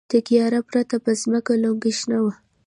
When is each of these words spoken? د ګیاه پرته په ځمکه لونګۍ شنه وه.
د 0.11 0.13
ګیاه 0.27 0.59
پرته 0.69 0.95
په 1.03 1.11
ځمکه 1.21 1.53
لونګۍ 1.63 1.93
شنه 1.99 2.19
وه. 2.23 2.33